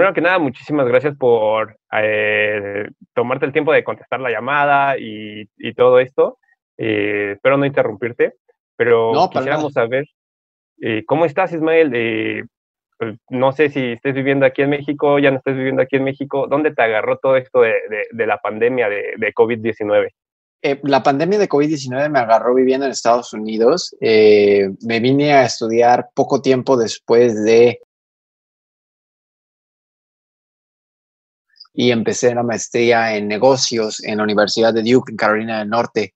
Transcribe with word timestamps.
primero 0.00 0.14
que 0.14 0.22
nada, 0.22 0.38
muchísimas 0.38 0.86
gracias 0.88 1.14
por 1.14 1.76
eh, 1.92 2.88
tomarte 3.12 3.44
el 3.44 3.52
tiempo 3.52 3.70
de 3.70 3.84
contestar 3.84 4.18
la 4.18 4.30
llamada 4.30 4.96
y, 4.98 5.46
todo 5.76 6.00
esto. 6.00 6.38
Eh, 6.78 7.32
espero 7.34 7.58
no 7.58 7.66
interrumpirte, 7.66 8.32
pero 8.76 9.12
quisiéramos 9.30 9.74
saber 9.74 10.06
cómo 11.06 11.26
estás, 11.26 11.52
Ismael. 11.52 12.48
Pues, 12.98 13.18
no 13.28 13.52
sé 13.52 13.68
si 13.68 13.92
estés 13.92 14.14
viviendo 14.14 14.46
aquí 14.46 14.62
en 14.62 14.70
México, 14.70 15.18
ya 15.18 15.30
no 15.30 15.36
estés 15.36 15.54
viviendo 15.54 15.82
aquí 15.82 15.96
en 15.96 16.04
México. 16.04 16.46
¿Dónde 16.48 16.74
te 16.74 16.80
agarró 16.80 17.18
todo 17.18 17.36
esto 17.36 17.60
de, 17.60 18.26
la 18.26 18.38
pandemia 18.38 18.88
de, 18.88 19.12
de 19.18 19.34
COVID-19? 19.34 20.08
la 20.84 21.02
pandemia 21.02 21.38
de 21.38 21.48
COVID-19 21.48 22.08
me 22.08 22.20
agarró 22.20 22.54
viviendo 22.54 22.86
en 22.86 22.92
Estados 22.92 23.34
Unidos. 23.34 23.94
me 24.00 25.00
vine 25.00 25.34
a 25.34 25.44
estudiar 25.44 26.06
poco 26.14 26.40
tiempo 26.40 26.78
después 26.78 27.44
de 27.44 27.80
y 31.80 31.92
empecé 31.92 32.34
la 32.34 32.42
maestría 32.42 33.16
en 33.16 33.26
negocios 33.26 34.04
en 34.04 34.18
la 34.18 34.24
Universidad 34.24 34.74
de 34.74 34.82
Duke, 34.82 35.12
en 35.12 35.16
Carolina 35.16 35.60
del 35.60 35.70
Norte. 35.70 36.14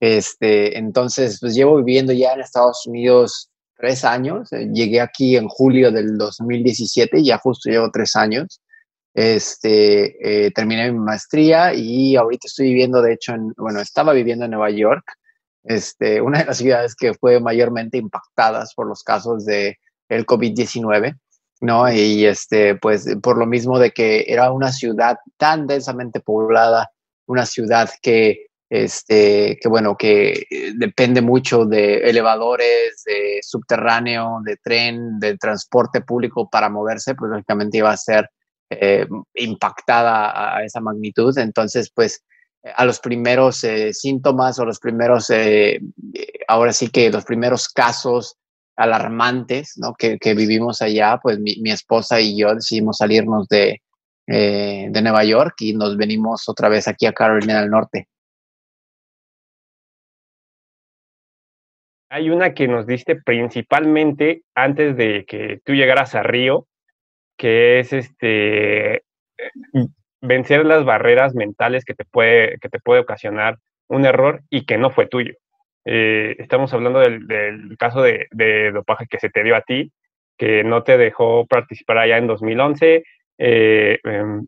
Este, 0.00 0.78
entonces, 0.78 1.36
pues 1.42 1.54
llevo 1.54 1.76
viviendo 1.76 2.14
ya 2.14 2.32
en 2.32 2.40
Estados 2.40 2.86
Unidos 2.86 3.50
tres 3.76 4.02
años. 4.02 4.50
Eh, 4.54 4.70
llegué 4.72 5.02
aquí 5.02 5.36
en 5.36 5.46
julio 5.46 5.92
del 5.92 6.16
2017, 6.16 7.22
ya 7.22 7.36
justo 7.36 7.68
llevo 7.68 7.90
tres 7.90 8.16
años. 8.16 8.62
Este, 9.12 10.46
eh, 10.46 10.50
terminé 10.52 10.90
mi 10.90 11.00
maestría 11.00 11.74
y 11.74 12.16
ahorita 12.16 12.46
estoy 12.46 12.68
viviendo, 12.68 13.02
de 13.02 13.12
hecho, 13.12 13.34
en, 13.34 13.52
bueno, 13.58 13.80
estaba 13.80 14.14
viviendo 14.14 14.46
en 14.46 14.52
Nueva 14.52 14.70
York, 14.70 15.04
este, 15.64 16.22
una 16.22 16.38
de 16.38 16.46
las 16.46 16.56
ciudades 16.56 16.94
que 16.94 17.12
fue 17.12 17.40
mayormente 17.40 17.98
impactadas 17.98 18.72
por 18.72 18.86
los 18.86 19.02
casos 19.02 19.44
de 19.44 19.76
el 20.08 20.24
COVID-19. 20.24 21.18
¿No? 21.60 21.90
Y 21.90 22.26
este, 22.26 22.76
pues 22.76 23.06
por 23.22 23.38
lo 23.38 23.46
mismo 23.46 23.78
de 23.78 23.92
que 23.92 24.24
era 24.28 24.52
una 24.52 24.72
ciudad 24.72 25.18
tan 25.36 25.66
densamente 25.66 26.20
poblada, 26.20 26.90
una 27.26 27.46
ciudad 27.46 27.90
que, 28.02 28.46
este, 28.70 29.58
que 29.60 29.68
bueno, 29.68 29.96
que 29.96 30.46
eh, 30.50 30.72
depende 30.76 31.22
mucho 31.22 31.64
de 31.64 32.08
elevadores, 32.08 33.02
de 33.06 33.40
subterráneo, 33.42 34.40
de 34.44 34.56
tren, 34.56 35.18
de 35.18 35.38
transporte 35.38 36.00
público 36.00 36.48
para 36.50 36.68
moverse, 36.68 37.14
pues 37.14 37.30
lógicamente 37.30 37.78
iba 37.78 37.90
a 37.90 37.96
ser 37.96 38.28
eh, 38.70 39.06
impactada 39.34 40.56
a 40.56 40.64
esa 40.64 40.80
magnitud. 40.80 41.36
Entonces, 41.38 41.90
pues 41.94 42.24
a 42.76 42.84
los 42.84 42.98
primeros 42.98 43.62
eh, 43.64 43.92
síntomas 43.92 44.58
o 44.58 44.64
los 44.64 44.80
primeros, 44.80 45.30
ahora 46.48 46.72
sí 46.72 46.88
que 46.88 47.10
los 47.10 47.24
primeros 47.24 47.68
casos 47.68 48.38
alarmantes 48.76 49.74
¿no? 49.78 49.94
que, 49.94 50.18
vivimos 50.34 50.82
allá, 50.82 51.18
pues 51.22 51.38
mi, 51.38 51.70
esposa 51.70 52.20
y 52.20 52.36
yo 52.36 52.54
decidimos 52.54 52.98
salirnos 52.98 53.48
de, 53.48 53.82
eh, 54.26 54.88
de 54.90 55.02
Nueva 55.02 55.24
York 55.24 55.54
y 55.60 55.74
nos 55.74 55.96
venimos 55.96 56.48
otra 56.48 56.68
vez 56.68 56.88
aquí 56.88 57.06
a 57.06 57.12
Carolina 57.12 57.60
del 57.60 57.70
Norte. 57.70 58.08
Hay 62.10 62.30
una 62.30 62.54
que 62.54 62.68
nos 62.68 62.86
diste 62.86 63.16
principalmente 63.16 64.42
antes 64.54 64.96
de 64.96 65.24
que 65.26 65.60
tú 65.64 65.72
llegaras 65.72 66.14
a 66.14 66.22
Río, 66.22 66.68
que 67.36 67.80
es 67.80 67.92
este 67.92 69.02
vencer 70.20 70.64
las 70.64 70.84
barreras 70.84 71.34
mentales 71.34 71.84
que 71.84 71.94
te 71.94 72.04
puede, 72.04 72.58
que 72.60 72.68
te 72.68 72.78
puede 72.78 73.00
ocasionar 73.00 73.58
un 73.88 74.04
error 74.04 74.42
y 74.48 74.64
que 74.64 74.78
no 74.78 74.90
fue 74.90 75.06
tuyo. 75.06 75.34
Eh, 75.84 76.36
estamos 76.38 76.72
hablando 76.72 77.00
del, 77.00 77.76
caso 77.78 78.02
de, 78.02 78.70
dopaje 78.72 79.06
que 79.08 79.18
se 79.18 79.30
te 79.30 79.42
dio 79.42 79.56
a 79.56 79.62
ti, 79.62 79.92
que 80.38 80.64
no 80.64 80.82
te 80.82 80.98
dejó 80.98 81.46
participar 81.46 81.98
allá 81.98 82.18
en 82.18 82.26
2011. 82.26 83.04
Eh, 83.38 83.98
em, 84.04 84.46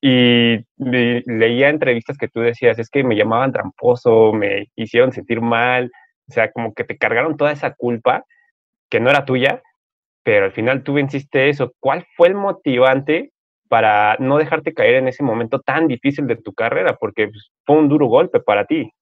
y 0.00 0.58
leía 0.78 1.68
entrevistas 1.68 2.18
que 2.18 2.28
tú 2.28 2.40
decías, 2.40 2.78
es 2.78 2.90
que 2.90 3.04
me 3.04 3.16
llamaban 3.16 3.52
tramposo, 3.52 4.32
me 4.32 4.68
hicieron 4.74 5.12
sentir 5.12 5.40
mal, 5.40 5.92
o 6.28 6.32
sea, 6.32 6.50
como 6.50 6.74
que 6.74 6.84
te 6.84 6.98
cargaron 6.98 7.36
toda 7.36 7.52
esa 7.52 7.74
culpa 7.74 8.24
que 8.90 9.00
no 9.00 9.10
era 9.10 9.24
tuya, 9.24 9.62
pero 10.24 10.46
al 10.46 10.52
final 10.52 10.82
tú 10.82 10.94
venciste 10.94 11.48
eso. 11.48 11.72
¿Cuál 11.80 12.06
fue 12.16 12.28
el 12.28 12.34
motivante 12.34 13.32
para 13.68 14.16
no 14.18 14.38
dejarte 14.38 14.74
caer 14.74 14.96
en 14.96 15.08
ese 15.08 15.22
momento 15.22 15.60
tan 15.60 15.88
difícil 15.88 16.26
de 16.26 16.36
tu 16.36 16.52
carrera? 16.52 16.96
Porque 16.96 17.28
pues, 17.28 17.50
fue 17.64 17.76
un 17.76 17.88
duro 17.88 18.06
golpe 18.06 18.40
para 18.40 18.66
ti. 18.66 18.92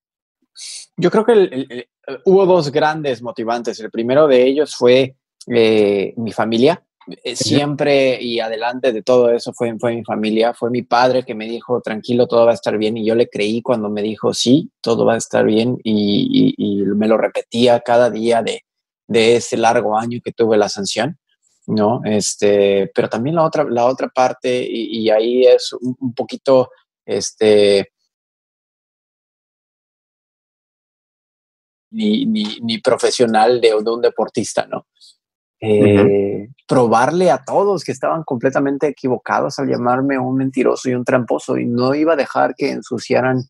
Yo 0.97 1.11
creo 1.11 1.25
que 1.25 1.89
hubo 2.25 2.47
dos 2.47 2.71
grandes 2.71 3.23
motivantes. 3.23 3.81
El 3.81 3.91
primero 3.91 4.27
de 4.27 4.47
ellos 4.47 4.75
fue 4.75 5.17
eh, 5.47 6.15
mi 6.17 6.33
familia. 6.33 6.83
Eh, 7.25 7.35
siempre 7.35 8.23
y 8.23 8.39
adelante 8.39 8.93
de 8.93 9.03
todo 9.03 9.31
eso 9.31 9.53
fue, 9.53 9.77
fue 9.79 9.95
mi 9.95 10.05
familia. 10.05 10.55
Fue 10.55 10.71
mi 10.71 10.83
padre 10.83 11.25
que 11.25 11.35
me 11.35 11.49
dijo, 11.49 11.81
tranquilo, 11.81 12.27
todo 12.27 12.45
va 12.47 12.53
a 12.53 12.55
estar 12.55 12.77
bien. 12.77 12.97
Y 12.97 13.07
yo 13.07 13.15
le 13.15 13.29
creí 13.29 13.63
cuando 13.63 13.89
me 13.89 14.03
dijo, 14.03 14.35
sí, 14.35 14.71
todo 14.81 15.05
va 15.05 15.15
a 15.15 15.19
estar 15.19 15.45
bien. 15.45 15.79
Y, 15.83 16.55
me 16.97 17.09
lo 17.09 17.17
repetía 17.17 17.81
cada 17.81 18.11
día 18.11 18.43
de, 18.43 18.65
de, 19.07 19.37
ese 19.37 19.57
largo 19.57 19.97
año 19.97 20.21
que 20.23 20.33
tuve 20.33 20.59
la 20.59 20.69
sanción. 20.69 21.19
¿no? 21.67 22.03
Este, 22.05 22.91
pero 22.95 23.09
también 23.09 23.37
la 23.37 23.45
otra, 23.45 23.65
la 23.65 23.87
otra 23.87 24.09
parte, 24.09 24.67
y, 24.69 25.09
ahí 25.09 25.45
es 25.45 25.73
un, 25.73 25.97
un 26.01 26.15
poquito, 26.15 26.71
este, 27.07 27.93
ni, 31.91 32.27
ni, 32.27 32.79
profesional 32.79 33.61
de, 33.61 33.75
un 33.75 34.01
deportista, 34.01 34.67
¿no? 34.67 34.87
Eh, 35.63 36.49
probarle 36.67 37.31
a 37.31 37.45
todos 37.45 37.85
que 37.85 37.93
estaban 37.93 38.23
completamente 38.23 38.87
equivocados 38.87 39.59
al 39.59 39.69
llamarme 39.69 40.19
un 40.19 40.37
mentiroso 40.37 40.89
y 40.89 40.95
un 40.95 41.05
tramposo 41.05 41.59
y 41.59 41.67
no 41.67 41.95
iba 41.95 42.15
a 42.15 42.17
dejar 42.17 42.55
que 42.55 42.71
ensuciaran 42.71 43.43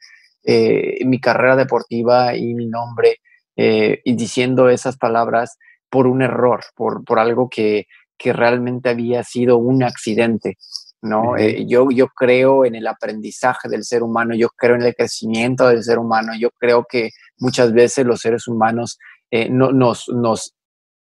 eh, 0.43 1.05
mi 1.05 1.21
carrera 1.21 1.55
deportiva 1.55 2.35
y 2.35 2.55
mi 2.55 2.67
nombre 2.67 3.19
eh, 3.55 4.01
y 4.05 4.15
diciendo 4.15 4.69
esas 4.69 4.97
palabras 4.97 5.57
por 5.89 6.09
un 6.09 6.23
error, 6.23 6.65
por, 6.75 7.05
por 7.05 7.21
algo 7.21 7.49
que, 7.49 7.87
que 8.19 8.33
realmente 8.33 8.89
había 8.89 9.23
sido 9.23 9.59
un 9.59 9.85
accidente. 9.85 10.57
¿no? 11.03 11.39
yo, 11.67 11.91
yo 11.91 12.09
creo 12.09 12.67
en 12.67 12.75
el 12.75 12.87
aprendizaje 12.87 13.71
del 13.71 13.85
ser 13.85 14.03
humano, 14.03 14.35
yo 14.35 14.49
creo 14.51 14.75
en 14.75 14.83
el 14.83 14.95
crecimiento 14.95 15.67
del 15.69 15.83
ser 15.83 15.99
humano, 15.99 16.33
yo 16.39 16.51
creo 16.59 16.85
que 16.87 17.11
muchas 17.41 17.73
veces 17.73 18.07
los 18.07 18.21
seres 18.21 18.47
humanos 18.47 18.99
eh, 19.31 19.49
no, 19.51 19.73
nos, 19.73 20.09
nos 20.09 20.55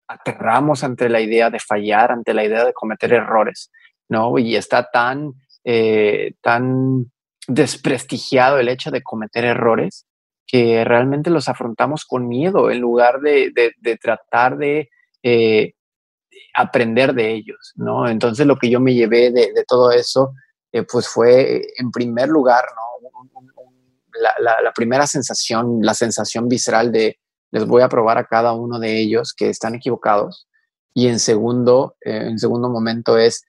aterramos 0.07 0.83
ante 0.83 1.09
la 1.09 1.21
idea 1.21 1.49
de 1.49 1.59
fallar, 1.59 2.11
ante 2.11 2.33
la 2.33 2.45
idea 2.45 2.65
de 2.65 2.73
cometer 2.73 3.13
errores, 3.13 3.71
¿no? 4.07 4.37
Y 4.37 4.55
está 4.55 4.89
tan, 4.89 5.33
eh, 5.63 6.33
tan 6.41 7.11
desprestigiado 7.47 8.59
el 8.59 8.69
hecho 8.69 8.91
de 8.91 9.03
cometer 9.03 9.45
errores 9.45 10.05
que 10.47 10.83
realmente 10.83 11.29
los 11.29 11.47
afrontamos 11.47 12.05
con 12.05 12.27
miedo 12.27 12.71
en 12.71 12.79
lugar 12.79 13.19
de, 13.21 13.51
de, 13.53 13.97
tratar 13.97 14.57
de 14.57 14.89
eh, 15.21 15.73
aprender 16.55 17.13
de 17.13 17.33
ellos, 17.33 17.73
¿no? 17.75 18.07
Entonces 18.07 18.47
lo 18.47 18.57
que 18.57 18.69
yo 18.69 18.79
me 18.79 18.95
llevé 18.95 19.31
de, 19.31 19.63
todo 19.67 19.91
eso, 19.91 20.33
pues 20.91 21.07
fue 21.07 21.61
en 21.77 21.91
primer 21.91 22.29
lugar, 22.29 22.63
¿no? 22.75 22.89
La, 24.39 24.71
primera 24.75 25.07
sensación, 25.07 25.79
la 25.81 25.93
sensación 25.93 26.47
visceral 26.47 26.91
de 26.91 27.19
les 27.51 27.65
voy 27.65 27.81
a 27.81 27.89
probar 27.89 28.17
a 28.17 28.25
cada 28.25 28.53
uno 28.53 28.79
de 28.79 28.99
ellos 28.99 29.33
que 29.33 29.49
están 29.49 29.75
equivocados. 29.75 30.47
Y 30.93 31.07
en 31.07 31.19
segundo, 31.19 31.95
eh, 32.01 32.27
en 32.27 32.37
segundo 32.37 32.69
momento 32.69 33.17
es, 33.17 33.43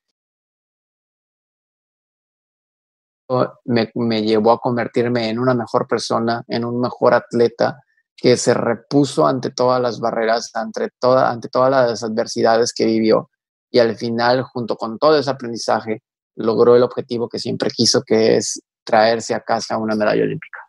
me, 3.65 3.91
me, 3.95 4.23
llevó 4.23 4.53
a 4.53 4.59
convertirme 4.59 5.29
en 5.29 5.39
una 5.39 5.55
mejor 5.55 5.87
persona, 5.87 6.45
en 6.49 6.65
un 6.65 6.81
mejor 6.81 7.15
atleta 7.15 7.83
que 8.17 8.37
se 8.37 8.55
repuso 8.55 9.27
ante 9.27 9.51
todas 9.51 9.81
las 9.81 10.01
barreras, 10.01 10.51
ante, 10.55 10.91
toda, 10.99 11.31
ante 11.31 11.49
todas 11.49 11.71
las 11.71 12.03
adversidades 12.03 12.73
que 12.75 12.85
vivió. 12.87 13.31
Y 13.71 13.79
al 13.79 13.97
final, 13.97 14.43
junto 14.43 14.77
con 14.77 14.99
todo 14.99 15.19
ese 15.19 15.31
aprendizaje, 15.31 16.03
logró 16.35 16.77
el 16.77 16.83
objetivo 16.83 17.29
que 17.29 17.39
siempre 17.39 17.71
quiso, 17.71 18.03
que 18.03 18.37
es 18.37 18.63
traerse 18.85 19.35
a 19.35 19.41
casa 19.41 19.79
una 19.79 19.95
medalla 19.95 20.23
olímpica. 20.23 20.61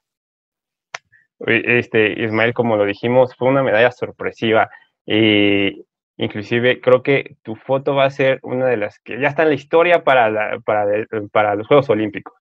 Este, 1.40 2.22
Ismael, 2.22 2.54
como 2.54 2.78
lo 2.78 2.86
dijimos, 2.86 3.36
fue 3.36 3.48
una 3.48 3.64
medalla 3.64 3.92
sorpresiva. 3.92 4.70
Y 5.06 5.86
inclusive 6.18 6.82
creo 6.82 7.02
que 7.02 7.38
tu 7.42 7.56
foto 7.56 7.96
va 7.96 8.06
a 8.06 8.12
ser 8.12 8.40
una 8.44 8.68
de 8.68 8.78
las 8.78 9.00
que 9.00 9.20
ya 9.20 9.30
está 9.30 9.44
en 9.44 9.50
la 9.50 9.56
historia 9.56 10.04
para, 10.04 10.60
para, 10.60 10.86
para 11.32 11.56
los 11.56 11.68
Juegos 11.68 11.90
Olímpicos, 11.90 12.36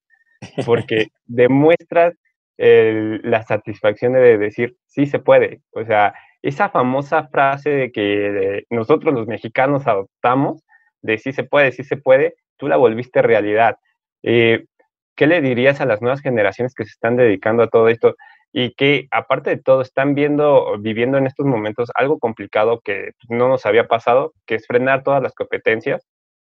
porque 0.67 1.08
demuestras 1.25 2.14
la 2.58 3.43
satisfacción 3.43 4.12
de 4.12 4.37
decir, 4.37 4.76
sí 4.84 5.06
se 5.06 5.19
puede. 5.19 5.62
O 5.70 5.82
sea, 5.84 6.12
esa 6.43 6.69
famosa 6.69 7.26
frase 7.28 7.70
de 7.70 7.93
que 7.93 8.64
nosotros 8.69 9.14
los 9.14 9.26
mexicanos 9.26 9.87
adoptamos, 9.87 10.62
de 11.00 11.17
sí 11.17 11.32
se 11.32 11.44
puede, 11.44 11.72
sí 11.72 11.84
se 11.84 11.96
puede, 11.96 12.34
tú 12.58 12.69
la 12.69 12.76
volviste 12.76 13.22
realidad. 13.22 13.78
Eh, 14.22 14.67
¿Qué 15.20 15.26
le 15.26 15.43
dirías 15.43 15.82
a 15.82 15.84
las 15.84 16.00
nuevas 16.00 16.22
generaciones 16.22 16.75
que 16.75 16.87
se 16.87 16.93
están 16.93 17.17
dedicando 17.17 17.62
a 17.62 17.69
todo 17.69 17.88
esto? 17.88 18.17
y 18.52 18.72
que 18.72 19.06
aparte 19.11 19.50
de 19.50 19.62
todo 19.62 19.82
están 19.82 20.14
viendo, 20.14 20.76
viviendo 20.78 21.19
en 21.19 21.26
estos 21.26 21.44
momentos 21.44 21.90
algo 21.94 22.19
complicado 22.19 22.81
que 22.81 23.11
no 23.28 23.49
nos 23.49 23.67
había 23.67 23.87
pasado, 23.87 24.32
que 24.46 24.55
es 24.56 24.67
frenar 24.67 25.05
todas 25.05 25.22
las 25.22 25.34
competencias 25.34 26.05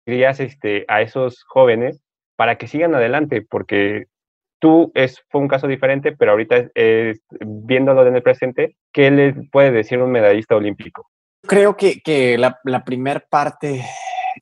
dirías 0.05 0.41
este, 0.41 0.83
a 0.89 1.01
esos 1.01 1.43
jóvenes 1.47 2.01
para 2.35 2.57
que 2.57 2.67
sigan 2.67 2.93
adelante? 2.93 3.41
Porque 3.41 4.07
tú 4.59 4.91
es, 4.95 5.23
fue 5.29 5.39
un 5.39 5.47
caso 5.47 5.67
diferente, 5.67 6.11
pero 6.11 6.31
ahorita 6.31 6.65
es, 6.75 7.21
viéndolo 7.39 8.05
en 8.05 8.17
el 8.17 8.21
presente, 8.21 8.75
¿qué 8.91 9.09
le 9.09 9.33
puede 9.49 9.71
decir 9.71 10.01
un 10.01 10.11
medallista 10.11 10.57
olímpico? 10.57 11.09
Creo 11.47 11.77
que, 11.77 12.01
que 12.01 12.37
la, 12.37 12.59
la 12.65 12.83
primera 12.83 13.21
parte 13.21 13.81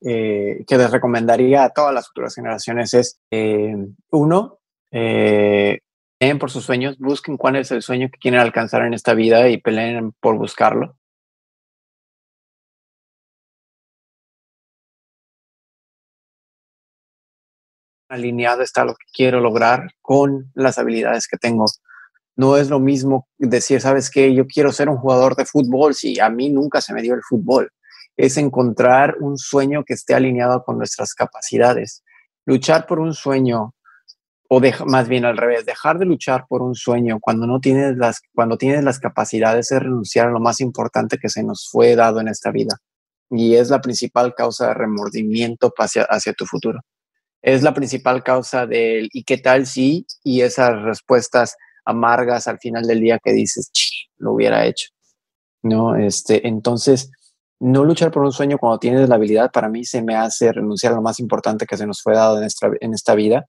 eh, 0.08 0.64
que 0.68 0.78
les 0.78 0.92
recomendaría 0.92 1.64
a 1.64 1.72
todas 1.72 1.94
las 1.94 2.08
futuras 2.08 2.36
generaciones 2.36 2.94
es, 2.94 3.20
eh, 3.32 3.76
uno, 4.12 4.60
eh, 4.92 5.80
por 6.40 6.52
sus 6.52 6.64
sueños, 6.64 6.98
busquen 7.00 7.38
cuál 7.38 7.56
es 7.56 7.72
el 7.72 7.82
sueño 7.82 8.10
que 8.12 8.20
quieren 8.20 8.40
alcanzar 8.40 8.84
en 8.84 8.94
esta 8.94 9.14
vida 9.14 9.50
y 9.50 9.58
peleen 9.58 10.14
por 10.20 10.38
buscarlo. 10.38 10.96
alineado 18.10 18.62
está 18.62 18.86
lo 18.86 18.94
que 18.96 19.06
quiero 19.14 19.40
lograr 19.40 19.92
con 20.02 20.52
las 20.54 20.78
habilidades 20.78 21.28
que 21.28 21.38
tengo. 21.38 21.66
No 22.36 22.58
es 22.58 22.70
lo 22.70 22.80
mismo 22.80 23.28
decir, 23.38 23.82
sabes 23.82 24.10
qué, 24.10 24.34
yo 24.34 24.46
quiero 24.46 24.72
ser 24.72 24.90
un 24.90 24.98
jugador 24.98 25.36
de 25.36 25.46
fútbol 25.46 25.96
si 25.96 26.20
a 26.20 26.30
mí 26.30 26.50
nunca 26.50 26.82
se 26.82 26.94
me 26.94 27.02
dio 27.02 27.14
el 27.14 27.24
fútbol. 27.24 27.72
Es 28.18 28.38
encontrar 28.38 29.16
un 29.20 29.38
sueño 29.38 29.84
que 29.84 29.94
esté 29.94 30.14
alineado 30.14 30.64
con 30.64 30.78
nuestras 30.78 31.14
capacidades. 31.14 32.04
Luchar 32.46 32.86
por 32.86 33.00
un 33.00 33.14
sueño, 33.14 33.74
o 34.50 34.62
más 34.86 35.08
bien 35.08 35.26
al 35.26 35.38
revés, 35.38 35.66
dejar 35.66 36.00
de 36.00 36.06
luchar 36.06 36.46
por 36.48 36.62
un 36.62 36.76
sueño 36.76 37.20
cuando 37.20 37.48
no 37.48 37.60
tienes 37.60 37.98
las, 37.98 38.22
cuando 38.34 38.58
tienes 38.58 38.84
las 38.84 39.00
capacidades 39.00 39.72
es 39.72 39.82
renunciar 39.82 40.28
a 40.28 40.32
lo 40.32 40.40
más 40.40 40.62
importante 40.62 41.18
que 41.18 41.30
se 41.30 41.44
nos 41.44 41.68
fue 41.70 41.96
dado 41.96 42.22
en 42.22 42.28
esta 42.28 42.52
vida. 42.52 42.78
Y 43.30 43.56
es 43.56 43.70
la 43.70 43.82
principal 43.82 44.34
causa 44.36 44.68
de 44.68 44.74
remordimiento 44.76 45.74
hacia, 45.78 46.04
hacia 46.04 46.34
tu 46.34 46.46
futuro 46.46 46.82
es 47.46 47.62
la 47.62 47.76
principal 47.76 48.24
causa 48.24 48.66
del 48.66 49.08
y 49.14 49.24
qué 49.24 49.38
tal 49.38 49.68
si 49.68 50.08
y 50.24 50.42
esas 50.42 50.82
respuestas 50.82 51.56
amargas 51.86 52.48
al 52.48 52.58
final 52.58 52.88
del 52.88 53.02
día 53.02 53.20
que 53.24 53.34
dices, 53.34 53.72
lo 54.18 54.34
hubiera 54.34 54.66
hecho. 54.66 54.90
¿No? 55.62 55.96
Este, 55.96 56.48
entonces, 56.48 57.12
no 57.60 57.84
luchar 57.84 58.12
por 58.12 58.24
un 58.24 58.32
sueño 58.32 58.58
cuando 58.58 58.80
tienes 58.80 59.08
la 59.08 59.16
habilidad 59.16 59.52
para 59.52 59.70
mí 59.70 59.86
se 59.86 60.02
me 60.02 60.16
hace 60.16 60.52
renunciar 60.52 60.94
a 60.94 60.98
lo 60.98 61.02
más 61.02 61.20
importante 61.20 61.66
que 61.66 61.78
se 61.78 61.88
nos 61.88 62.02
fue 62.02 62.16
dado 62.16 62.38
en 62.38 62.44
esta, 62.44 62.70
en 62.80 62.94
esta 62.94 63.16
vida. 63.16 63.46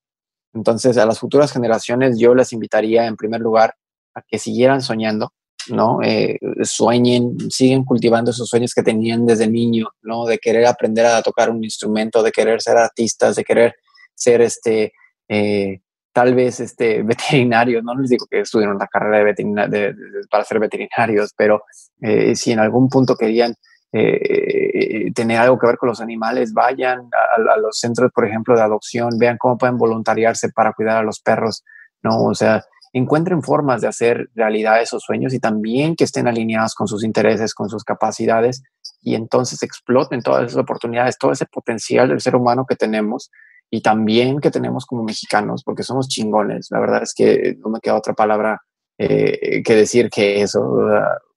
Entonces, 0.55 0.97
a 0.97 1.06
las 1.06 1.19
futuras 1.19 1.53
generaciones 1.53 2.19
yo 2.19 2.35
les 2.35 2.53
invitaría 2.53 3.06
en 3.06 3.17
primer 3.17 3.41
lugar 3.41 3.75
a 4.14 4.23
que 4.23 4.38
siguieran 4.38 4.81
soñando, 4.81 5.32
¿no? 5.69 5.99
Eh, 6.03 6.38
sueñen, 6.62 7.37
siguen 7.50 7.85
cultivando 7.85 8.31
esos 8.31 8.49
sueños 8.49 8.73
que 8.73 8.82
tenían 8.82 9.26
desde 9.26 9.49
niño, 9.49 9.88
¿no? 10.03 10.25
De 10.25 10.38
querer 10.38 10.67
aprender 10.67 11.05
a 11.05 11.23
tocar 11.23 11.50
un 11.50 11.62
instrumento, 11.62 12.23
de 12.23 12.32
querer 12.32 12.62
ser 12.62 12.79
artistas, 12.79 13.37
de 13.37 13.44
querer 13.44 13.75
ser 14.14 14.41
este, 14.41 14.93
eh, 15.29 15.81
tal 16.12 16.35
vez 16.35 16.61
este, 16.61 17.02
veterinarios, 17.02 17.85
no 17.85 17.94
les 17.94 18.09
digo 18.09 18.26
que 18.31 18.41
estudien 18.41 18.79
la 18.79 18.87
carrera 18.87 19.35
de, 19.35 19.94
para 20.31 20.44
ser 20.44 20.59
veterinarios, 20.59 21.32
pero 21.37 21.62
eh, 22.00 22.35
si 22.35 22.52
en 22.52 22.61
algún 22.61 22.88
punto 22.88 23.17
querían 23.17 23.55
eh, 23.99 25.13
tener 25.15 25.39
algo 25.39 25.59
que 25.59 25.67
ver 25.67 25.79
con 25.79 25.89
los 25.89 26.01
animales, 26.01 26.53
vayan 26.53 27.01
a, 27.01 27.57
los 27.59 27.79
centros, 27.79 28.11
por 28.13 28.27
ejemplo, 28.27 28.55
de 28.55 28.63
adopción, 28.63 29.19
vean 29.19 29.39
cómo 29.39 29.57
pueden 29.57 29.79
voluntariarse 29.79 30.51
para 30.51 30.73
cuidar 30.73 30.99
a 30.99 31.03
los 31.03 31.21
perros, 31.21 31.65
¿no? 32.03 32.25
O 32.25 32.35
sea, 32.35 32.65
encuentren 32.93 33.43
formas 33.43 33.81
de 33.81 33.89
hacer 33.89 34.29
realidad 34.35 34.81
esos 34.81 35.03
sueños 35.03 35.35
y 35.35 35.39
también 35.39 35.97
que 35.97 36.05
estén 36.05 36.29
alineados 36.29 36.75
con 36.75 36.89
sus 36.89 37.05
intereses, 37.05 37.55
con 37.55 37.69
sus 37.69 37.85
capacidades 37.85 38.63
y 39.03 39.15
entonces 39.15 39.63
exploten 39.63 40.23
todas 40.23 40.47
esas 40.47 40.59
oportunidades, 40.59 41.19
todo 41.19 41.33
ese 41.33 41.47
potencial 41.47 42.09
del 42.09 42.21
ser 42.21 42.37
humano 42.37 42.65
que 42.69 42.77
tenemos 42.77 43.31
y 43.71 43.83
también 43.83 44.41
que 44.41 44.51
tenemos 44.51 44.87
como 44.87 45.03
mexicanos, 45.03 45.63
porque 45.65 45.83
somos 45.83 46.09
chingones. 46.09 46.69
La 46.71 46.81
verdad 46.81 47.03
es 47.03 47.13
que 47.15 47.57
no 47.59 47.71
me 47.71 47.81
queda 47.81 47.97
otra 47.97 48.15
palabra 48.15 48.61
eh, 48.99 49.63
que 49.63 49.75
decir 49.75 50.09
que 50.11 50.43
eso. 50.43 50.63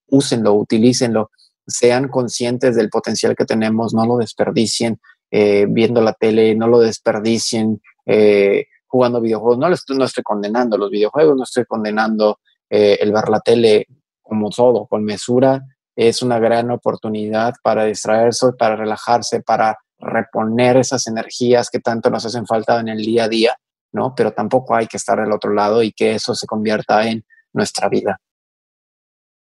úsenlo, 0.07 0.53
utilícenlo, 0.53 1.29
sean 1.69 2.07
conscientes 2.07 2.75
del 2.75 2.89
potencial 2.89 3.35
que 3.35 3.45
tenemos, 3.45 3.93
no 3.93 4.05
lo 4.05 4.17
desperdicien 4.17 4.99
eh, 5.31 5.65
viendo 5.69 6.01
la 6.01 6.13
tele, 6.13 6.55
no 6.55 6.67
lo 6.67 6.79
desperdicien 6.79 7.81
eh, 8.05 8.65
jugando 8.87 9.21
videojuegos. 9.21 9.57
No, 9.57 9.67
estoy, 9.71 9.97
no 9.97 10.05
estoy 10.05 10.23
condenando 10.23 10.77
los 10.77 10.89
videojuegos, 10.89 11.35
no 11.35 11.43
estoy 11.43 11.65
condenando 11.65 12.39
el 12.71 13.11
ver 13.11 13.29
la 13.29 13.39
tele 13.39 13.87
como 14.21 14.49
todo, 14.49 14.85
con 14.85 15.03
mesura. 15.03 15.61
Es 15.95 16.21
una 16.21 16.39
gran 16.39 16.71
oportunidad 16.71 17.55
para 17.61 17.85
distraerse, 17.85 18.53
para 18.57 18.75
relajarse, 18.75 19.41
para 19.41 19.77
reponer 19.99 20.77
esas 20.77 21.07
energías 21.07 21.69
que 21.69 21.79
tanto 21.79 22.09
nos 22.09 22.25
hacen 22.25 22.45
falta 22.45 22.79
en 22.79 22.87
el 22.87 22.99
día 22.99 23.25
a 23.25 23.27
día, 23.27 23.55
¿no? 23.91 24.13
Pero 24.15 24.31
tampoco 24.31 24.75
hay 24.75 24.87
que 24.87 24.97
estar 24.97 25.19
del 25.19 25.31
otro 25.31 25.53
lado 25.53 25.83
y 25.83 25.91
que 25.91 26.13
eso 26.13 26.33
se 26.35 26.47
convierta 26.47 27.05
en 27.05 27.25
nuestra 27.51 27.89
vida. 27.89 28.21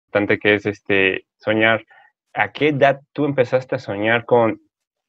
Importante 0.07 0.39
que 0.39 0.55
es 0.55 0.65
este 0.65 1.27
soñar. 1.37 1.85
¿A 2.33 2.51
qué 2.51 2.69
edad 2.69 3.01
tú 3.13 3.25
empezaste 3.25 3.75
a 3.75 3.79
soñar 3.79 4.25
con 4.25 4.61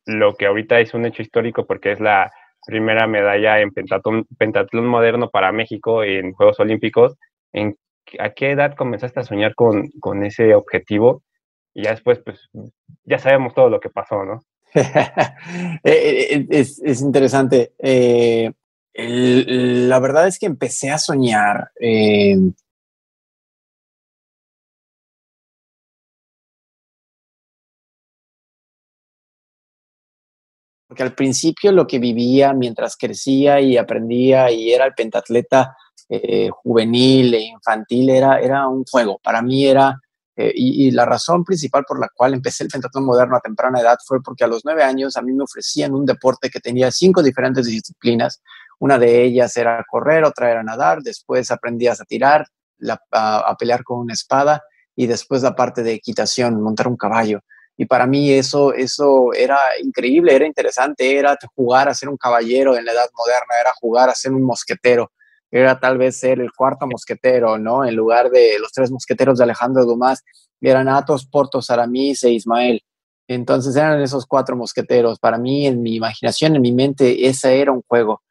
lo 0.06 0.34
que 0.34 0.46
ahorita 0.46 0.80
es 0.80 0.94
un 0.94 1.06
hecho 1.06 1.22
histórico 1.22 1.66
porque 1.66 1.92
es 1.92 2.00
la 2.00 2.32
primera 2.66 3.06
medalla 3.06 3.60
en 3.60 3.70
pentatlón, 3.72 4.86
moderno 4.86 5.30
para 5.30 5.52
México 5.52 6.02
en 6.02 6.32
Juegos 6.32 6.58
Olímpicos? 6.60 7.16
¿En, 7.52 7.76
¿A 8.18 8.30
qué 8.30 8.50
edad 8.50 8.74
comenzaste 8.74 9.20
a 9.20 9.24
soñar 9.24 9.54
con, 9.54 9.90
ese 10.24 10.54
objetivo? 10.54 11.22
Y 11.74 11.84
ya 11.84 11.92
después, 11.92 12.18
pues, 12.18 12.50
ya 13.04 13.18
sabemos 13.18 13.54
todo 13.54 13.70
lo 13.70 13.80
que 13.80 13.90
pasó, 13.90 14.24
¿no? 14.24 14.42
Eh, 15.84 16.28
eh, 16.30 16.46
es, 16.50 16.80
es, 16.82 17.02
interesante. 17.02 17.72
Eh, 17.78 18.50
la 18.94 19.98
verdad 20.00 20.26
es 20.26 20.38
que 20.38 20.46
empecé 20.46 20.90
a 20.90 20.98
soñar. 20.98 21.70
Porque 30.92 31.04
al 31.04 31.14
principio 31.14 31.72
lo 31.72 31.86
que 31.86 31.98
vivía 31.98 32.52
mientras 32.52 32.98
crecía 32.98 33.60
y 33.62 33.78
aprendía 33.78 34.50
y 34.50 34.72
era 34.72 34.84
el 34.84 34.92
pentatleta 34.92 35.74
juvenil 36.62 37.32
e 37.32 37.40
infantil 37.40 38.10
era, 38.10 38.38
era 38.38 38.68
un 38.68 38.84
juego. 38.84 39.18
Para 39.22 39.40
mí 39.40 39.64
era 39.64 39.98
eh, 40.36 40.52
y, 40.54 40.90
la 40.90 41.06
razón 41.06 41.44
principal 41.44 41.84
por 41.88 41.98
la 41.98 42.10
cual 42.14 42.34
empecé 42.34 42.64
el 42.64 42.68
pentatlón 42.68 43.06
moderno 43.06 43.36
a 43.36 43.40
temprana 43.40 43.80
edad 43.80 43.96
fue 44.04 44.22
porque 44.22 44.44
a 44.44 44.46
los 44.46 44.62
nueve 44.64 44.82
años 44.82 45.16
a 45.16 45.22
mí 45.22 45.32
me 45.32 45.44
ofrecían 45.44 45.94
un 45.94 46.04
deporte 46.04 46.50
que 46.50 46.60
tenía 46.60 46.90
cinco 46.90 47.22
diferentes 47.22 47.64
disciplinas. 47.64 48.42
Una 48.78 48.98
de 48.98 49.22
ellas 49.24 49.56
era 49.56 49.82
correr, 49.90 50.24
otra 50.24 50.50
era 50.50 50.62
nadar, 50.62 51.00
después 51.02 51.50
aprendías 51.50 52.02
a 52.02 52.04
tirar, 52.04 52.46
a, 53.10 53.56
pelear 53.58 53.82
con 53.82 54.00
una 54.00 54.12
espada 54.12 54.62
y 54.94 55.06
después 55.06 55.42
la 55.42 55.56
parte 55.56 55.82
de 55.82 55.94
equitación, 55.94 56.60
montar 56.60 56.88
un 56.88 56.98
caballo. 56.98 57.40
Y 57.76 57.86
para 57.86 58.06
mí 58.06 58.30
eso, 58.32 58.72
eso 58.72 59.32
era 59.32 59.58
increíble, 59.82 60.34
era 60.34 60.46
interesante, 60.46 61.16
era 61.16 61.36
jugar 61.54 61.88
a 61.88 61.94
ser 61.94 62.08
un 62.08 62.16
caballero 62.16 62.76
en 62.76 62.84
la 62.84 62.92
edad 62.92 63.08
moderna, 63.16 63.60
era 63.60 63.72
jugar 63.80 64.08
a 64.10 64.14
ser 64.14 64.32
un 64.32 64.42
mosquetero 64.42 65.10
era 65.52 65.78
tal 65.78 65.98
vez 65.98 66.16
ser 66.16 66.40
el 66.40 66.50
cuarto 66.50 66.86
mosquetero, 66.86 67.58
¿no? 67.58 67.84
En 67.84 67.94
lugar 67.94 68.30
de 68.30 68.58
los 68.58 68.72
tres 68.72 68.90
mosqueteros 68.90 69.36
de 69.36 69.44
Alejandro 69.44 69.84
Dumas, 69.84 70.24
eran 70.62 70.88
Athos, 70.88 71.26
Portos, 71.26 71.68
Aramis 71.68 72.24
e 72.24 72.30
Ismael. 72.30 72.82
Entonces 73.28 73.76
eran 73.76 74.00
esos 74.00 74.24
cuatro 74.24 74.56
mosqueteros. 74.56 75.18
Para 75.18 75.36
mí, 75.36 75.66
en 75.66 75.82
mi 75.82 75.94
imaginación, 75.96 76.56
en 76.56 76.62
mi 76.62 76.72
mente, 76.72 77.28
ese 77.28 77.60
era 77.60 77.70
un 77.70 77.82
juego. 77.86 78.22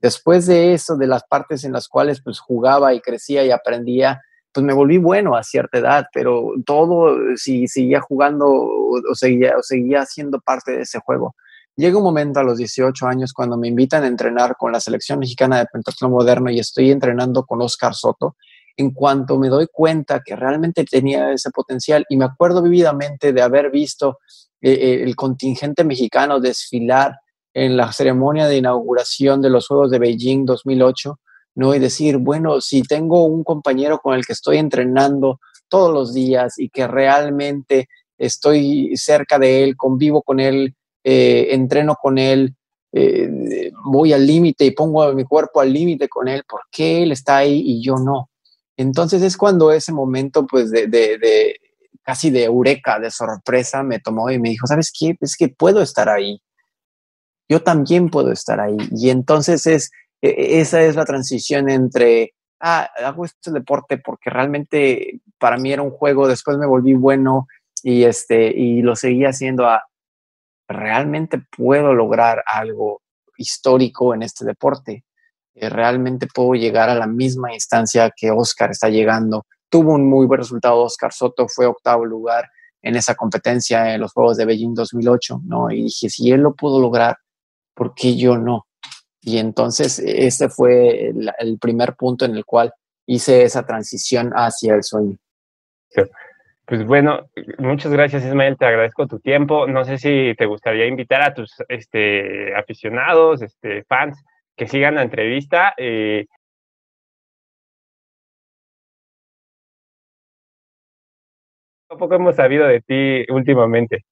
Después 0.00 0.46
de 0.46 0.74
eso, 0.74 0.96
de 0.96 1.06
las 1.06 1.22
partes 1.24 1.62
en 1.62 1.72
las 1.72 1.86
cuales 1.86 2.20
pues 2.22 2.40
jugaba 2.40 2.92
y 2.92 3.00
crecía 3.00 3.44
y 3.44 3.52
aprendía, 3.52 4.20
pues 4.54 4.64
me 4.64 4.72
volví 4.72 4.98
bueno 4.98 5.34
a 5.34 5.42
cierta 5.42 5.78
edad, 5.78 6.06
pero 6.12 6.52
todo, 6.64 7.16
si 7.36 7.66
seguía 7.66 8.00
jugando 8.00 8.46
o, 8.46 9.14
seguía, 9.14 9.56
o 9.58 9.62
seguía 9.62 10.06
siendo 10.06 10.40
parte 10.40 10.72
de 10.72 10.82
ese 10.82 11.00
juego. 11.00 11.34
Llega 11.76 11.98
un 11.98 12.04
momento 12.04 12.38
a 12.38 12.44
los 12.44 12.56
18 12.56 13.04
años 13.08 13.32
cuando 13.32 13.58
me 13.58 13.66
invitan 13.66 14.04
a 14.04 14.06
entrenar 14.06 14.54
con 14.56 14.70
la 14.70 14.78
selección 14.78 15.18
mexicana 15.18 15.58
de 15.58 15.66
pentatlón 15.66 16.12
moderno 16.12 16.50
y 16.50 16.60
estoy 16.60 16.92
entrenando 16.92 17.44
con 17.44 17.60
Oscar 17.62 17.94
Soto. 17.94 18.36
En 18.76 18.92
cuanto 18.92 19.38
me 19.38 19.48
doy 19.48 19.66
cuenta 19.72 20.22
que 20.24 20.36
realmente 20.36 20.84
tenía 20.84 21.32
ese 21.32 21.50
potencial 21.50 22.04
y 22.08 22.16
me 22.16 22.26
acuerdo 22.26 22.62
vividamente 22.62 23.32
de 23.32 23.42
haber 23.42 23.72
visto 23.72 24.18
eh, 24.60 24.70
eh, 24.70 25.02
el 25.02 25.16
contingente 25.16 25.82
mexicano 25.82 26.38
desfilar 26.38 27.18
en 27.52 27.76
la 27.76 27.92
ceremonia 27.92 28.46
de 28.46 28.58
inauguración 28.58 29.42
de 29.42 29.50
los 29.50 29.66
Juegos 29.66 29.90
de 29.90 29.98
Beijing 29.98 30.44
2008, 30.44 31.18
¿no? 31.54 31.74
Y 31.74 31.78
decir, 31.78 32.18
bueno, 32.18 32.60
si 32.60 32.82
tengo 32.82 33.24
un 33.24 33.44
compañero 33.44 33.98
con 33.98 34.14
el 34.14 34.24
que 34.24 34.32
estoy 34.32 34.58
entrenando 34.58 35.40
todos 35.68 35.92
los 35.92 36.14
días 36.14 36.58
y 36.58 36.68
que 36.68 36.86
realmente 36.86 37.88
estoy 38.18 38.96
cerca 38.96 39.38
de 39.38 39.64
él, 39.64 39.76
convivo 39.76 40.22
con 40.22 40.40
él, 40.40 40.74
eh, 41.02 41.48
entreno 41.50 41.96
con 42.00 42.18
él, 42.18 42.54
eh, 42.92 43.70
voy 43.84 44.12
al 44.12 44.26
límite 44.26 44.64
y 44.64 44.70
pongo 44.70 45.12
mi 45.14 45.24
cuerpo 45.24 45.60
al 45.60 45.72
límite 45.72 46.08
con 46.08 46.28
él, 46.28 46.44
¿por 46.48 46.60
qué 46.70 47.02
él 47.02 47.12
está 47.12 47.38
ahí 47.38 47.60
y 47.64 47.82
yo 47.82 47.96
no? 47.96 48.30
Entonces 48.76 49.22
es 49.22 49.36
cuando 49.36 49.72
ese 49.72 49.92
momento 49.92 50.46
pues 50.46 50.70
de, 50.70 50.86
de, 50.86 51.56
casi 52.02 52.30
de 52.30 52.44
eureka, 52.44 53.00
de 53.00 53.10
sorpresa, 53.10 53.82
me 53.82 53.98
tomó 53.98 54.30
y 54.30 54.38
me 54.38 54.50
dijo, 54.50 54.66
¿sabes 54.66 54.92
qué? 54.96 55.16
Es 55.20 55.36
que 55.36 55.48
puedo 55.48 55.82
estar 55.82 56.08
ahí. 56.08 56.40
yo 57.48 57.62
también 57.62 58.10
puedo 58.10 58.32
estar 58.32 58.60
ahí. 58.60 58.76
Y 58.92 59.10
entonces 59.10 59.66
es, 59.66 59.90
esa 60.60 60.82
es 60.82 60.96
la 60.96 61.04
transición 61.04 61.68
entre, 61.68 62.34
ah, 62.60 62.88
hago 63.04 63.24
este 63.24 63.50
deporte 63.50 63.98
porque 63.98 64.30
realmente 64.30 65.20
para 65.38 65.58
mí 65.58 65.72
era 65.72 65.82
un 65.82 65.90
juego, 65.90 66.26
después 66.26 66.56
me 66.56 66.66
volví 66.66 66.94
bueno 66.94 67.46
y, 67.82 68.04
este, 68.04 68.46
y 68.46 68.82
lo 68.82 68.96
seguí 68.96 69.24
haciendo 69.24 69.66
a, 69.66 69.84
realmente 70.68 71.42
puedo 71.54 71.92
lograr 71.92 72.42
algo 72.46 73.02
histórico 73.36 74.14
en 74.14 74.22
este 74.22 74.44
deporte. 74.44 75.04
Eh, 75.54 75.68
realmente 75.68 76.26
puedo 76.32 76.54
llegar 76.54 76.88
a 76.88 76.94
la 76.94 77.06
misma 77.06 77.52
instancia 77.52 78.10
que 78.16 78.30
Oscar 78.30 78.70
está 78.70 78.88
llegando. 78.88 79.44
Tuvo 79.68 79.92
un 79.92 80.08
muy 80.08 80.26
buen 80.26 80.40
resultado 80.40 80.82
Oscar 80.82 81.12
Soto, 81.12 81.46
fue 81.48 81.66
octavo 81.66 82.04
lugar 82.04 82.48
en 82.82 82.96
esa 82.96 83.14
competencia 83.14 83.94
en 83.94 84.00
los 84.00 84.12
Juegos 84.12 84.36
de 84.36 84.44
Beijing 84.44 84.74
2008, 84.74 85.42
¿no? 85.44 85.70
Y 85.70 85.84
dije, 85.84 86.08
si 86.08 86.30
él 86.30 86.40
lo 86.40 86.54
pudo 86.54 86.80
lograr, 86.80 87.16
¿por 87.74 87.94
qué 87.94 88.16
yo 88.16 88.36
no? 88.36 88.66
Y 89.24 89.38
entonces 89.38 89.98
este 89.98 90.48
fue 90.48 91.08
el, 91.08 91.58
primer 91.58 91.94
punto 91.94 92.26
en 92.26 92.36
el 92.36 92.44
cual 92.44 92.72
hice 93.06 93.42
esa 93.42 93.64
transición 93.64 94.32
hacia 94.34 94.74
el 94.74 94.82
sueño. 94.82 95.16
Pues 96.66 96.84
bueno, 96.86 97.20
muchas 97.58 97.92
gracias 97.92 98.24
Ismael, 98.24 98.56
te 98.58 98.66
agradezco 98.66 99.06
tu 99.06 99.20
tiempo. 99.20 99.66
No 99.66 99.84
sé 99.84 99.98
si 99.98 100.34
te 100.36 100.46
gustaría 100.46 100.86
invitar 100.86 101.22
a 101.22 101.34
tus 101.34 101.54
este, 101.68 102.54
aficionados, 102.54 103.42
este, 103.42 103.84
fans, 103.84 104.22
que 104.56 104.66
sigan 104.66 104.96
la 104.96 105.02
entrevista. 105.02 105.74
Eh, 105.78 106.26
poco 111.96 112.14
hemos 112.14 112.36
sabido 112.36 112.66
de 112.66 112.80
ti 112.80 113.32
últimamente? 113.32 114.04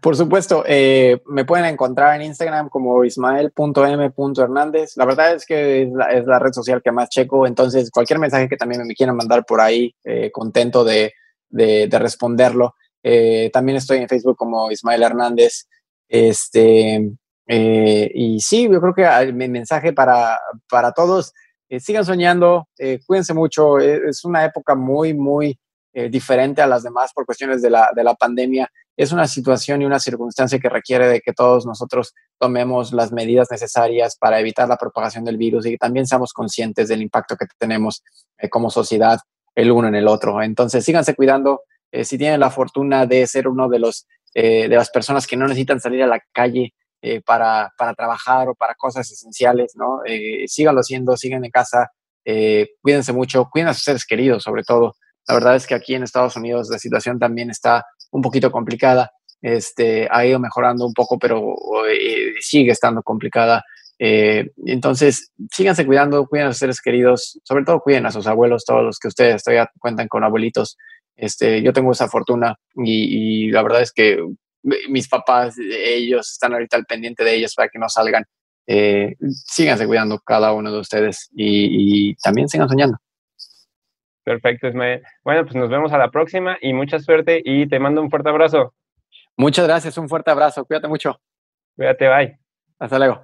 Por 0.00 0.16
supuesto, 0.16 0.64
eh, 0.66 1.20
me 1.26 1.44
pueden 1.44 1.66
encontrar 1.66 2.16
en 2.16 2.26
Instagram 2.26 2.68
como 2.68 3.04
ismael.m.hernández. 3.04 4.96
La 4.96 5.04
verdad 5.04 5.34
es 5.34 5.44
que 5.44 5.82
es 5.82 5.92
la, 5.92 6.38
red 6.38 6.52
social 6.52 6.82
que 6.82 6.92
más 6.92 7.08
checo, 7.08 7.46
entonces 7.46 7.90
cualquier 7.90 8.18
mensaje 8.18 8.48
que 8.48 8.56
también 8.56 8.86
me 8.86 8.94
quieran 8.94 9.16
mandar 9.16 9.44
por 9.44 9.60
ahí, 9.60 9.94
eh, 10.04 10.30
contento 10.30 10.84
de, 10.84 11.12
responderlo. 11.50 12.74
Eh, 13.02 13.50
también 13.52 13.76
estoy 13.76 13.98
en 13.98 14.08
Facebook 14.08 14.36
como 14.36 14.70
Ismael 14.70 15.02
Hernández. 15.02 15.66
Este, 16.08 17.10
y 17.48 18.40
sí, 18.40 18.68
yo 18.70 18.80
creo 18.80 18.94
que 18.94 19.32
mi 19.32 19.48
mensaje 19.48 19.92
para, 19.92 20.38
para 20.68 20.92
todos, 20.92 21.32
sigan 21.80 22.04
soñando, 22.04 22.68
cuídense 23.06 23.34
mucho, 23.34 23.78
es 23.78 24.24
una 24.24 24.44
época 24.44 24.74
muy, 24.74 25.14
muy 25.14 25.58
diferente 25.92 26.62
a 26.62 26.66
las 26.66 26.82
demás 26.82 27.12
por 27.12 27.26
cuestiones 27.26 27.62
de 27.62 27.70
la, 27.70 27.90
de 27.94 28.04
la 28.04 28.14
pandemia. 28.14 28.70
Es 28.96 29.12
una 29.12 29.26
situación 29.26 29.82
y 29.82 29.84
una 29.84 30.00
circunstancia 30.00 30.58
que 30.58 30.68
requiere 30.68 31.06
de 31.08 31.20
que 31.20 31.32
todos 31.32 31.66
nosotros 31.66 32.14
tomemos 32.38 32.92
las 32.92 33.12
medidas 33.12 33.48
necesarias 33.50 34.16
para 34.18 34.40
evitar 34.40 34.68
la 34.68 34.76
propagación 34.76 35.24
del 35.24 35.36
virus 35.36 35.66
y 35.66 35.72
que 35.72 35.78
también 35.78 36.06
seamos 36.06 36.32
conscientes 36.32 36.88
del 36.88 37.02
impacto 37.02 37.36
que 37.36 37.46
tenemos 37.58 38.02
eh, 38.38 38.48
como 38.48 38.70
sociedad 38.70 39.18
el 39.54 39.70
uno 39.70 39.88
en 39.88 39.94
el 39.94 40.08
otro. 40.08 40.42
Entonces, 40.42 40.84
síganse 40.84 41.14
cuidando. 41.14 41.62
Eh, 41.92 42.04
si 42.04 42.16
tienen 42.16 42.40
la 42.40 42.50
fortuna 42.50 43.06
de 43.06 43.26
ser 43.26 43.48
uno 43.48 43.68
de 43.68 43.78
los 43.78 44.06
de 44.34 44.68
las 44.68 44.90
personas 44.90 45.26
que 45.26 45.34
no 45.34 45.46
necesitan 45.46 45.80
salir 45.80 46.02
a 46.02 46.06
la 46.06 46.20
calle 46.30 46.74
para, 47.24 47.72
para, 47.78 47.94
trabajar 47.94 48.50
o 48.50 48.54
para 48.54 48.74
cosas 48.74 49.10
esenciales, 49.10 49.72
¿no? 49.76 50.02
síganlo 50.46 50.80
haciendo, 50.82 51.16
sigan 51.16 51.42
en 51.46 51.50
casa, 51.50 51.90
cuídense 52.82 53.14
mucho, 53.14 53.48
cuiden 53.50 53.68
a 53.68 53.72
sus 53.72 53.84
seres 53.84 54.04
queridos, 54.04 54.42
sobre 54.42 54.62
todo. 54.62 54.94
La 55.26 55.34
verdad 55.34 55.56
es 55.56 55.66
que 55.66 55.74
aquí 55.74 55.94
en 55.94 56.02
Estados 56.02 56.36
Unidos 56.36 56.68
la 56.70 56.78
situación 56.78 57.18
también 57.18 57.48
está 57.48 57.86
un 58.16 58.22
poquito 58.22 58.50
complicada. 58.50 59.12
Este, 59.42 60.08
ha 60.10 60.24
ido 60.24 60.40
mejorando 60.40 60.86
un 60.86 60.94
poco, 60.94 61.18
pero 61.18 61.54
eh, 61.88 62.34
sigue 62.40 62.72
estando 62.72 63.02
complicada. 63.02 63.62
Eh, 63.98 64.50
entonces, 64.66 65.32
síganse 65.52 65.86
cuidando, 65.86 66.26
cuiden 66.26 66.48
a 66.48 66.52
sus 66.52 66.58
seres 66.58 66.80
queridos, 66.80 67.38
sobre 67.44 67.64
todo 67.64 67.80
cuiden 67.80 68.06
a 68.06 68.10
sus 68.10 68.26
abuelos, 68.26 68.64
todos 68.64 68.82
los 68.82 68.98
que 68.98 69.08
ustedes 69.08 69.44
todavía 69.44 69.70
cuentan 69.78 70.08
con 70.08 70.24
abuelitos. 70.24 70.76
Este, 71.14 71.62
yo 71.62 71.72
tengo 71.72 71.92
esa 71.92 72.08
fortuna 72.08 72.56
y, 72.74 73.50
la 73.50 73.62
verdad 73.62 73.82
es 73.82 73.92
que 73.92 74.18
mis 74.88 75.08
papás, 75.08 75.54
ellos 75.58 76.32
están 76.32 76.52
ahorita 76.52 76.76
al 76.76 76.84
pendiente 76.86 77.22
de 77.22 77.36
ellos 77.36 77.54
para 77.54 77.68
que 77.68 77.78
no 77.78 77.88
salgan. 77.88 78.24
Eh, 78.66 79.14
síganse 79.46 79.86
cuidando 79.86 80.18
cada 80.18 80.52
uno 80.52 80.72
de 80.72 80.80
ustedes 80.80 81.28
y 81.32 82.14
también 82.16 82.48
sigan 82.48 82.68
soñando. 82.68 82.98
Perfecto, 84.26 84.66
Ismael. 84.66 85.04
Bueno, 85.22 85.44
pues 85.44 85.54
nos 85.54 85.70
vemos 85.70 85.92
a 85.92 85.98
la 85.98 86.10
próxima 86.10 86.58
y 86.60 86.72
mucha 86.72 86.98
suerte 86.98 87.40
y 87.44 87.68
te 87.68 87.78
mando 87.78 88.02
un 88.02 88.10
fuerte 88.10 88.28
abrazo. 88.28 88.74
Muchas 89.36 89.68
gracias, 89.68 89.96
un 89.98 90.08
fuerte 90.08 90.32
abrazo. 90.32 90.64
Cuídate 90.64 90.88
mucho. 90.88 91.20
Cuídate, 91.76 92.08
bye. 92.08 92.38
Hasta 92.80 92.98
luego. 92.98 93.22